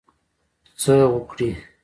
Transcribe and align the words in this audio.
څه 0.81 0.93
وکړی. 1.13 1.49